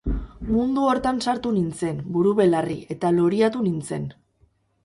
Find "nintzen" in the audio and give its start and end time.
1.57-1.99, 3.69-4.13